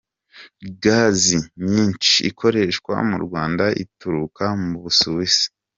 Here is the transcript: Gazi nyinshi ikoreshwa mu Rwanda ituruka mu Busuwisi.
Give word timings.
Gazi 0.83 1.37
nyinshi 1.71 2.15
ikoreshwa 2.29 2.93
mu 3.09 3.17
Rwanda 3.25 3.65
ituruka 3.83 4.45
mu 4.67 4.77
Busuwisi. 4.83 5.45